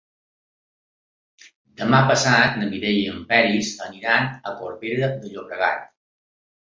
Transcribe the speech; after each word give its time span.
Demà 1.81 1.99
passat 2.11 2.57
na 2.61 2.69
Mireia 2.71 3.03
i 3.03 3.13
en 3.17 3.21
Peris 3.33 3.69
aniran 3.89 4.27
a 4.33 4.55
Corbera 4.63 5.11
de 5.19 5.35
Llobregat. 5.35 5.87